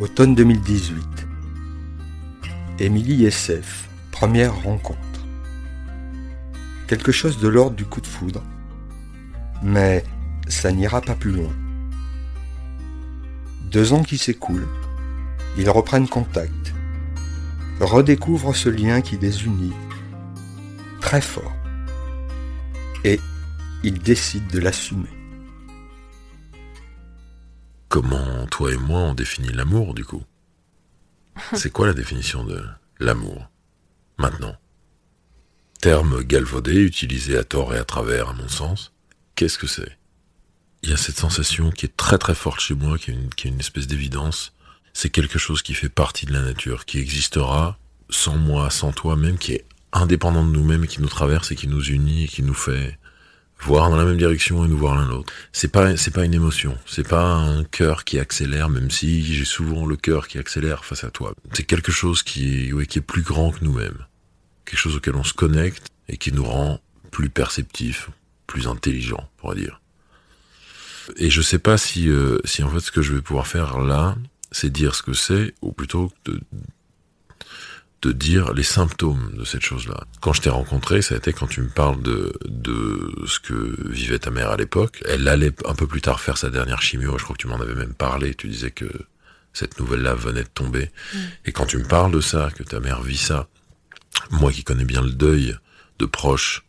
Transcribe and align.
Automne 0.00 0.34
2018. 0.34 0.98
Émilie 2.80 3.26
SF, 3.26 3.88
première 4.10 4.52
rencontre. 4.62 4.98
Quelque 6.88 7.12
chose 7.12 7.38
de 7.38 7.46
l'ordre 7.46 7.76
du 7.76 7.84
coup 7.84 8.00
de 8.00 8.06
foudre. 8.08 8.42
Mais 9.62 10.02
ça 10.48 10.72
n'ira 10.72 11.00
pas 11.00 11.14
plus 11.14 11.30
loin. 11.30 11.52
Deux 13.70 13.92
ans 13.92 14.02
qui 14.02 14.18
s'écoulent, 14.18 14.66
ils 15.56 15.70
reprennent 15.70 16.08
contact, 16.08 16.74
redécouvrent 17.78 18.56
ce 18.56 18.68
lien 18.68 19.00
qui 19.00 19.16
les 19.16 19.44
unit, 19.44 19.74
très 21.00 21.20
fort, 21.20 21.54
et 23.04 23.20
ils 23.84 23.98
décident 23.98 24.48
de 24.50 24.60
l'assumer. 24.60 25.10
Comment 27.90 28.46
toi 28.46 28.72
et 28.72 28.78
moi 28.78 29.00
on 29.00 29.14
définit 29.14 29.52
l'amour 29.52 29.92
du 29.92 30.04
coup? 30.04 30.24
C'est 31.52 31.70
quoi 31.70 31.86
la 31.86 31.92
définition 31.92 32.44
de 32.44 32.64
l'amour 32.98 33.50
maintenant? 34.16 34.56
Terme 35.82 36.22
galvaudé, 36.24 36.76
utilisé 36.76 37.36
à 37.36 37.44
tort 37.44 37.74
et 37.74 37.78
à 37.78 37.84
travers 37.84 38.30
à 38.30 38.32
mon 38.32 38.48
sens. 38.48 38.94
Qu'est-ce 39.34 39.58
que 39.58 39.66
c'est? 39.66 39.98
Il 40.82 40.88
y 40.88 40.94
a 40.94 40.96
cette 40.96 41.18
sensation 41.18 41.70
qui 41.70 41.84
est 41.84 41.94
très 41.94 42.16
très 42.16 42.34
forte 42.34 42.60
chez 42.60 42.74
moi, 42.74 42.96
qui 42.96 43.10
est 43.10 43.14
une, 43.14 43.28
qui 43.28 43.48
est 43.48 43.50
une 43.50 43.60
espèce 43.60 43.86
d'évidence. 43.86 44.54
C'est 44.94 45.10
quelque 45.10 45.38
chose 45.38 45.60
qui 45.60 45.74
fait 45.74 45.90
partie 45.90 46.24
de 46.24 46.32
la 46.32 46.40
nature, 46.40 46.86
qui 46.86 46.98
existera 46.98 47.78
sans 48.08 48.38
moi, 48.38 48.70
sans 48.70 48.92
toi 48.92 49.16
même, 49.16 49.36
qui 49.36 49.52
est 49.52 49.66
indépendant 49.92 50.44
de 50.44 50.52
nous-mêmes, 50.52 50.86
qui 50.86 51.02
nous 51.02 51.08
traverse 51.08 51.52
et 51.52 51.56
qui 51.56 51.68
nous 51.68 51.84
unit 51.84 52.24
et 52.24 52.28
qui 52.28 52.42
nous 52.42 52.54
fait 52.54 52.98
voir 53.64 53.90
dans 53.90 53.96
la 53.96 54.04
même 54.04 54.18
direction 54.18 54.64
et 54.64 54.68
nous 54.68 54.76
voir 54.76 54.94
l'un 54.94 55.08
l'autre. 55.08 55.32
C'est 55.52 55.68
pas 55.68 55.96
c'est 55.96 56.12
pas 56.12 56.24
une 56.24 56.34
émotion, 56.34 56.76
c'est 56.86 57.06
pas 57.06 57.24
un 57.24 57.64
cœur 57.64 58.04
qui 58.04 58.18
accélère, 58.18 58.68
même 58.68 58.90
si 58.90 59.24
j'ai 59.24 59.44
souvent 59.44 59.86
le 59.86 59.96
cœur 59.96 60.28
qui 60.28 60.38
accélère 60.38 60.84
face 60.84 61.04
à 61.04 61.10
toi. 61.10 61.34
C'est 61.52 61.64
quelque 61.64 61.92
chose 61.92 62.22
qui 62.22 62.68
est, 62.68 62.86
qui 62.86 62.98
est 62.98 63.02
plus 63.02 63.22
grand 63.22 63.52
que 63.52 63.64
nous-mêmes, 63.64 63.98
quelque 64.64 64.78
chose 64.78 64.96
auquel 64.96 65.16
on 65.16 65.24
se 65.24 65.34
connecte 65.34 65.86
et 66.08 66.16
qui 66.16 66.32
nous 66.32 66.44
rend 66.44 66.80
plus 67.10 67.30
perceptifs, 67.30 68.10
plus 68.46 68.66
intelligents, 68.68 69.28
on 69.38 69.40
pourrait 69.40 69.56
dire. 69.56 69.80
Et 71.16 71.30
je 71.30 71.42
sais 71.42 71.58
pas 71.58 71.78
si 71.78 72.08
euh, 72.08 72.38
si 72.44 72.62
en 72.62 72.70
fait 72.70 72.80
ce 72.80 72.92
que 72.92 73.02
je 73.02 73.14
vais 73.14 73.22
pouvoir 73.22 73.46
faire 73.46 73.78
là, 73.78 74.16
c'est 74.52 74.70
dire 74.70 74.94
ce 74.94 75.02
que 75.02 75.14
c'est, 75.14 75.54
ou 75.62 75.72
plutôt 75.72 76.12
de 76.24 76.40
de 78.06 78.12
dire 78.12 78.52
les 78.52 78.62
symptômes 78.62 79.32
de 79.38 79.44
cette 79.44 79.62
chose-là. 79.62 80.04
Quand 80.20 80.32
je 80.34 80.42
t'ai 80.42 80.50
rencontré, 80.50 81.00
ça 81.00 81.14
a 81.14 81.18
été 81.18 81.32
quand 81.32 81.46
tu 81.46 81.62
me 81.62 81.68
parles 81.68 82.02
de, 82.02 82.34
de 82.44 83.10
ce 83.26 83.40
que 83.40 83.76
vivait 83.88 84.18
ta 84.18 84.30
mère 84.30 84.50
à 84.50 84.56
l'époque. 84.56 85.02
Elle 85.08 85.26
allait 85.26 85.52
un 85.66 85.74
peu 85.74 85.86
plus 85.86 86.02
tard 86.02 86.20
faire 86.20 86.36
sa 86.36 86.50
dernière 86.50 86.82
chimio, 86.82 87.16
je 87.18 87.24
crois 87.24 87.34
que 87.34 87.40
tu 87.40 87.48
m'en 87.48 87.60
avais 87.60 87.74
même 87.74 87.94
parlé, 87.94 88.34
tu 88.34 88.48
disais 88.48 88.70
que 88.70 88.86
cette 89.54 89.78
nouvelle-là 89.80 90.14
venait 90.14 90.42
de 90.42 90.48
tomber. 90.52 90.90
Mm. 91.14 91.18
Et 91.46 91.52
quand 91.52 91.64
tu 91.64 91.78
me 91.78 91.84
parles 91.84 92.12
de 92.12 92.20
ça, 92.20 92.50
que 92.54 92.62
ta 92.62 92.80
mère 92.80 93.02
vit 93.02 93.16
ça, 93.16 93.48
moi 94.30 94.52
qui 94.52 94.64
connais 94.64 94.84
bien 94.84 95.00
le 95.00 95.12
deuil 95.12 95.56
de 95.98 96.04
proches, 96.04 96.66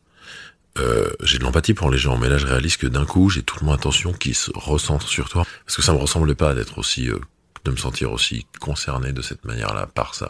euh, 0.77 1.09
j'ai 1.21 1.37
de 1.37 1.43
l'empathie 1.43 1.73
pour 1.73 1.89
les 1.91 1.97
gens, 1.97 2.17
mais 2.17 2.29
là 2.29 2.37
je 2.37 2.45
réalise 2.45 2.77
que 2.77 2.87
d'un 2.87 3.05
coup 3.05 3.29
j'ai 3.29 3.43
toute 3.43 3.61
mon 3.61 3.73
attention 3.73 4.13
qui 4.13 4.33
se 4.33 4.51
recentre 4.53 5.07
sur 5.07 5.29
toi, 5.29 5.45
parce 5.65 5.75
que 5.75 5.81
ça 5.81 5.93
me 5.93 5.97
ressemblait 5.97 6.35
pas 6.35 6.53
d'être 6.53 6.77
aussi, 6.77 7.09
euh, 7.09 7.19
de 7.65 7.71
me 7.71 7.77
sentir 7.77 8.11
aussi 8.11 8.45
concerné 8.59 9.11
de 9.11 9.21
cette 9.21 9.43
manière-là 9.45 9.87
par 9.87 10.15
ça. 10.15 10.29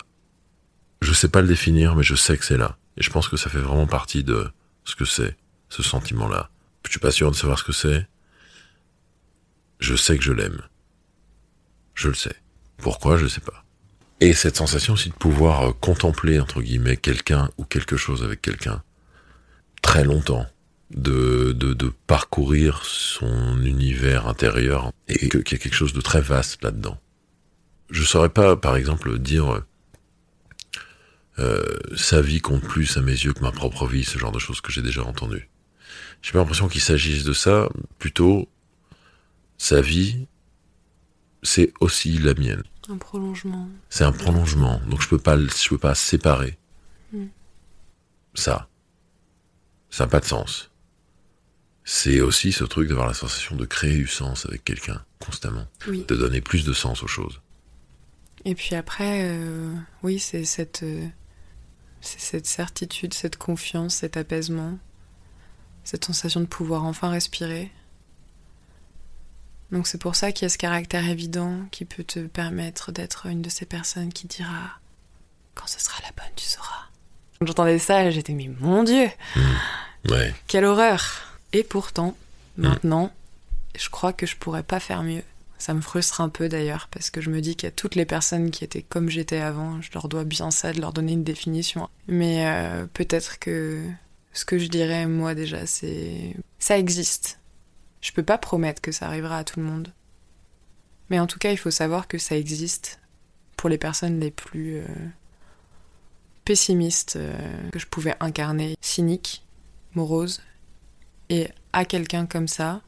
Je 1.06 1.14
sais 1.14 1.30
pas 1.30 1.42
le 1.42 1.48
définir, 1.48 1.96
mais 1.96 2.02
je 2.02 2.16
sais 2.16 2.36
que 2.36 2.44
c'est 2.44 2.58
là. 2.58 2.78
Et 2.98 3.04
je 3.04 3.12
pense 3.12 3.28
que 3.28 3.38
ça 3.38 3.48
fait 3.48 3.60
vraiment 3.60 3.86
partie 3.86 4.24
de 4.24 4.50
ce 4.86 4.96
que 4.96 5.06
c'est, 5.06 5.38
ce 5.70 5.84
sentiment-là. 5.84 6.50
Je 6.84 6.90
suis 6.90 7.00
pas 7.00 7.12
sûr 7.12 7.30
de 7.30 7.36
savoir 7.36 7.60
ce 7.60 7.64
que 7.64 7.74
c'est? 7.74 8.08
Je 9.80 9.96
sais 9.96 10.18
que 10.18 10.24
je 10.24 10.34
l'aime. 10.34 10.64
Je 11.94 12.08
le 12.08 12.16
sais. 12.16 12.36
Pourquoi, 12.78 13.18
je 13.18 13.28
sais 13.28 13.40
pas. 13.40 13.64
Et 14.20 14.34
cette 14.34 14.58
sensation 14.58 14.94
aussi 14.94 15.10
de 15.10 15.14
pouvoir 15.14 15.62
euh, 15.62 15.74
contempler, 15.80 16.40
entre 16.40 16.64
guillemets, 16.64 16.98
quelqu'un 16.98 17.52
ou 17.60 17.66
quelque 17.66 17.98
chose 17.98 18.24
avec 18.24 18.42
quelqu'un 18.42 18.82
très 19.84 20.04
longtemps, 20.04 20.48
de, 20.90 21.54
parcourir 22.08 22.82
son 22.84 23.62
univers 23.64 24.28
intérieur 24.28 24.92
et 25.08 25.30
qu'il 25.30 25.52
y 25.52 25.56
a 25.56 25.58
quelque 25.60 25.76
chose 25.76 25.94
de 25.94 26.02
très 26.02 26.22
vaste 26.22 26.64
là-dedans. 26.64 26.98
Je 27.92 28.04
saurais 28.04 28.30
pas, 28.30 28.56
par 28.56 28.76
exemple, 28.76 29.20
dire 29.20 29.62
euh, 31.40 31.64
sa 31.96 32.22
vie 32.22 32.40
compte 32.40 32.64
plus 32.64 32.98
à 32.98 33.02
mes 33.02 33.12
yeux 33.12 33.34
que 33.34 33.42
ma 33.42 33.52
propre 33.52 33.88
vie, 33.88 34.04
ce 34.04 34.18
genre 34.18 34.32
de 34.32 34.40
choses 34.40 34.62
que 34.62 34.72
j'ai 34.72 34.82
déjà 34.82 35.04
entendues. 35.04 35.50
J'ai 36.22 36.32
pas 36.32 36.40
l'impression 36.40 36.68
qu'il 36.68 36.82
s'agisse 36.82 37.24
de 37.24 37.34
ça, 37.34 37.70
plutôt 38.00 38.50
sa 39.58 39.82
vie, 39.82 40.28
c'est 41.44 41.74
aussi 41.80 42.18
la 42.18 42.34
mienne. 42.34 42.64
Un 42.90 42.98
prolongement. 42.98 43.70
C'est 43.90 44.04
un 44.04 44.12
prolongement, 44.12 44.82
donc 44.88 45.02
je 45.02 45.08
peux 45.08 45.18
pas, 45.18 45.38
je 45.38 45.70
peux 45.70 45.78
pas 45.78 45.96
séparer 45.96 46.58
hmm. 47.12 47.28
ça. 48.34 48.68
Ça 49.90 50.06
n'a 50.06 50.10
pas 50.10 50.20
de 50.20 50.26
sens. 50.26 50.72
C'est 51.84 52.20
aussi 52.20 52.52
ce 52.52 52.64
truc 52.64 52.90
d'avoir 52.90 53.08
la 53.08 53.14
sensation 53.14 53.56
de 53.56 53.66
créer 53.66 53.96
du 53.96 54.08
sens 54.08 54.46
avec 54.46 54.64
quelqu'un 54.64 55.06
constamment, 55.20 55.68
de 55.88 56.16
donner 56.16 56.42
plus 56.42 56.66
de 56.66 56.74
sens 56.74 57.04
aux 57.04 57.08
choses. 57.08 57.42
Et 58.44 58.56
puis 58.56 58.76
après, 58.76 59.22
euh, 59.24 59.74
oui, 60.04 60.20
c'est 60.20 60.46
cette 60.46 60.84
euh, 60.84 61.08
c'est 62.06 62.20
cette 62.20 62.46
certitude, 62.46 63.14
cette 63.14 63.38
confiance, 63.38 63.96
cet 63.96 64.18
apaisement, 64.18 64.78
cette 65.84 66.06
sensation 66.06 66.40
de 66.40 66.46
pouvoir 66.46 66.84
enfin 66.86 67.10
respirer. 67.10 67.72
Donc 69.72 69.88
c'est 69.88 69.98
pour 69.98 70.16
ça 70.16 70.32
qu'il 70.32 70.44
y 70.44 70.46
a 70.46 70.50
ce 70.50 70.58
caractère 70.58 71.08
évident 71.08 71.66
qui 71.72 71.86
peut 71.86 72.04
te 72.04 72.20
permettre 72.20 72.92
d'être 72.92 73.26
une 73.26 73.42
de 73.42 73.50
ces 73.50 73.66
personnes 73.66 74.14
qui 74.14 74.28
dira 74.28 74.80
quand 75.54 75.68
ce 75.68 75.80
sera 75.80 75.98
la 76.04 76.12
bonne, 76.16 76.34
tu 76.36 76.46
sauras. 76.46 76.90
Quand 77.40 77.48
j'entendais 77.48 77.80
ça, 77.80 78.10
j'étais 78.12 78.34
mais 78.34 78.50
mon 78.60 78.84
Dieu, 78.84 79.10
mmh. 79.36 80.12
ouais. 80.12 80.34
quelle 80.48 80.66
horreur. 80.66 81.40
Et 81.54 81.64
pourtant, 81.64 82.16
mmh. 82.58 82.62
maintenant, 82.62 83.14
je 83.78 83.90
crois 83.90 84.14
que 84.14 84.26
je 84.26 84.36
pourrais 84.36 84.64
pas 84.64 84.80
faire 84.80 85.04
mieux. 85.04 85.24
Ça 85.58 85.74
me 85.74 85.82
frustre 85.82 86.22
un 86.22 86.30
peu 86.30 86.50
d'ailleurs, 86.50 86.90
parce 86.92 87.10
que 87.10 87.22
je 87.22 87.30
me 87.30 87.40
dis 87.40 87.56
a 87.64 87.72
toutes 87.72 87.96
les 87.96 88.06
personnes 88.06 88.52
qui 88.52 88.64
étaient 88.64 88.82
comme 88.82 89.10
j'étais 89.10 89.40
avant, 89.40 89.82
je 89.82 89.90
leur 89.94 90.10
dois 90.10 90.26
bien 90.26 90.52
ça, 90.52 90.74
de 90.74 90.82
leur 90.82 90.92
donner 90.92 91.14
une 91.14 91.24
définition. 91.24 91.90
Mais 92.08 92.46
euh, 92.48 92.86
peut-être 92.94 93.40
que 93.40 93.82
ce 94.34 94.44
que 94.46 94.58
je 94.58 94.68
dirais, 94.68 95.08
moi 95.08 95.34
déjà, 95.34 95.66
c'est... 95.66 96.36
Ça 96.60 96.78
existe. 96.78 97.40
Je 98.02 98.12
peux 98.12 98.24
pas 98.24 98.38
promettre 98.38 98.82
que 98.82 98.92
ça 98.92 99.08
arrivera 99.08 99.38
à 99.38 99.44
tout 99.44 99.60
le 99.60 99.66
monde. 99.66 99.94
Mais 101.10 101.20
en 101.20 101.28
tout 101.28 101.40
cas, 101.40 101.52
il 101.52 101.58
faut 101.58 101.72
savoir 101.72 102.08
que 102.08 102.18
ça 102.18 102.36
existe 102.36 103.00
pour 103.56 103.70
les 103.70 103.78
personnes 103.78 104.20
les 104.20 104.32
plus 104.32 104.78
euh, 104.78 104.86
pessimistes 106.44 107.16
euh, 107.16 107.70
que 107.72 107.80
je 107.80 107.88
pouvais 107.88 108.16
incarner, 108.20 108.76
cyniques, 108.82 109.46
moroses. 109.94 110.42
Et 111.30 111.48
à 111.74 111.86
quelqu'un 111.86 112.26
comme 112.26 112.48
ça, 112.48 112.82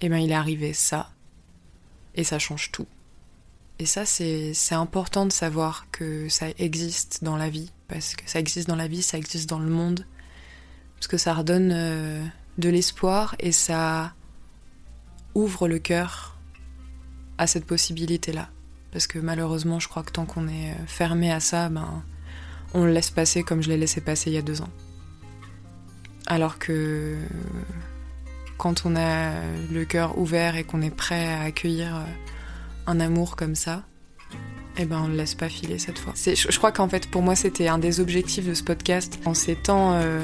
eh 0.00 0.08
ben 0.08 0.18
il 0.18 0.30
est 0.30 0.34
arrivé 0.34 0.72
ça 0.72 1.10
et 2.18 2.24
ça 2.24 2.38
change 2.38 2.70
tout. 2.72 2.86
Et 3.78 3.86
ça, 3.86 4.04
c'est 4.04 4.52
important 4.72 5.24
de 5.24 5.32
savoir 5.32 5.86
que 5.92 6.28
ça 6.28 6.46
existe 6.58 7.22
dans 7.22 7.36
la 7.36 7.48
vie, 7.48 7.70
parce 7.86 8.16
que 8.16 8.28
ça 8.28 8.40
existe 8.40 8.68
dans 8.68 8.76
la 8.76 8.88
vie, 8.88 9.02
ça 9.02 9.16
existe 9.16 9.48
dans 9.48 9.60
le 9.60 9.70
monde, 9.70 10.04
parce 10.96 11.06
que 11.06 11.16
ça 11.16 11.32
redonne 11.32 11.70
euh, 11.72 12.24
de 12.58 12.68
l'espoir 12.68 13.36
et 13.38 13.52
ça 13.52 14.14
ouvre 15.36 15.68
le 15.68 15.78
cœur 15.78 16.36
à 17.38 17.46
cette 17.46 17.64
possibilité-là. 17.64 18.48
Parce 18.90 19.06
que 19.06 19.20
malheureusement, 19.20 19.78
je 19.78 19.86
crois 19.86 20.02
que 20.02 20.10
tant 20.10 20.26
qu'on 20.26 20.48
est 20.48 20.72
euh, 20.72 20.86
fermé 20.88 21.30
à 21.30 21.38
ça, 21.38 21.68
ben, 21.68 22.02
on 22.74 22.84
le 22.84 22.90
laisse 22.90 23.10
passer 23.10 23.44
comme 23.44 23.62
je 23.62 23.68
l'ai 23.68 23.76
laissé 23.76 24.00
passer 24.00 24.30
il 24.30 24.34
y 24.34 24.38
a 24.38 24.42
deux 24.42 24.60
ans. 24.60 24.70
Alors 26.26 26.58
que 26.58 27.16
quand 28.58 28.82
on 28.84 28.96
a 28.96 29.30
le 29.72 29.84
cœur 29.84 30.18
ouvert 30.18 30.56
et 30.56 30.64
qu'on 30.64 30.82
est 30.82 30.94
prêt 30.94 31.28
à 31.28 31.42
accueillir 31.42 31.96
euh, 31.96 32.02
un 32.86 33.00
amour 33.00 33.36
comme 33.36 33.54
ça, 33.54 33.84
eh 34.76 34.84
ben 34.84 35.00
on 35.04 35.08
ne 35.08 35.16
laisse 35.16 35.34
pas 35.34 35.48
filer 35.48 35.78
cette 35.78 35.98
fois. 35.98 36.12
Je, 36.16 36.58
crois 36.58 36.72
qu'en 36.72 36.88
fait 36.88 37.08
pour 37.10 37.22
moi 37.22 37.34
c'était 37.34 37.68
un 37.68 37.78
des 37.78 38.00
objectifs 38.00 38.46
de 38.46 38.54
ce 38.54 38.62
podcast 38.62 39.18
en 39.24 39.34
ces 39.34 39.56
temps 39.56 39.92
euh, 39.94 40.20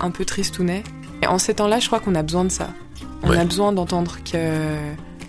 un 0.00 0.10
peu 0.10 0.24
tristounets. 0.24 0.82
Et 1.22 1.26
en 1.26 1.38
ces 1.38 1.54
temps-là, 1.54 1.80
je 1.80 1.86
crois 1.88 1.98
qu'on 1.98 2.14
a 2.14 2.22
besoin 2.22 2.44
de 2.44 2.50
ça. 2.50 2.72
On 3.24 3.30
a 3.32 3.44
besoin 3.44 3.72
d'entendre 3.72 4.22
qu'il 4.22 4.38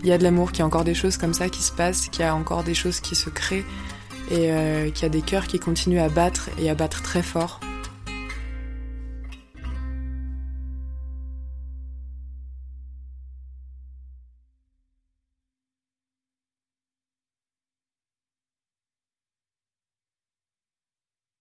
y 0.03 0.11
a 0.11 0.17
de 0.17 0.23
l'amour, 0.23 0.51
qu'il 0.51 0.59
y 0.59 0.61
a 0.61 0.65
encore 0.65 0.83
des 0.83 0.93
choses 0.93 1.17
comme 1.17 1.33
ça 1.33 1.49
qui 1.49 1.63
se 1.63 1.71
passent, 1.71 2.09
qu'il 2.09 2.21
y 2.21 2.27
a 2.27 2.35
encore 2.35 2.63
des 2.63 2.75
choses 2.75 2.99
qui 2.99 3.15
se 3.15 3.31
créent 3.31 3.65
et 4.29 4.51
euh, 4.51 4.91
qu'il 4.91 5.03
y 5.03 5.05
a 5.07 5.09
des 5.09 5.23
cœurs 5.23 5.47
qui 5.47 5.57
continuent 5.57 5.99
à 5.99 6.09
battre 6.09 6.49
et 6.59 6.69
à 6.69 6.75
battre 6.75 7.01
très 7.01 7.23
fort 7.23 7.59